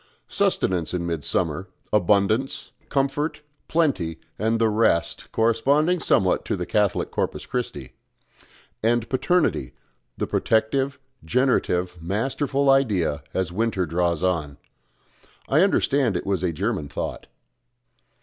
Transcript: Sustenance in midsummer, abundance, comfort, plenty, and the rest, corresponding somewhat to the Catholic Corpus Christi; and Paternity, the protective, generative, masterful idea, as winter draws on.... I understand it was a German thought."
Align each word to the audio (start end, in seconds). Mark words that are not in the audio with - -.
Sustenance 0.27 0.95
in 0.95 1.05
midsummer, 1.05 1.67
abundance, 1.93 2.71
comfort, 2.89 3.41
plenty, 3.67 4.19
and 4.39 4.57
the 4.57 4.67
rest, 4.67 5.31
corresponding 5.31 5.99
somewhat 5.99 6.43
to 6.45 6.55
the 6.55 6.65
Catholic 6.65 7.11
Corpus 7.11 7.45
Christi; 7.45 7.93
and 8.81 9.07
Paternity, 9.09 9.73
the 10.17 10.25
protective, 10.25 10.97
generative, 11.23 12.01
masterful 12.01 12.67
idea, 12.71 13.21
as 13.35 13.51
winter 13.51 13.85
draws 13.85 14.23
on.... 14.23 14.57
I 15.47 15.61
understand 15.61 16.17
it 16.17 16.25
was 16.25 16.41
a 16.41 16.51
German 16.51 16.87
thought." 16.89 17.27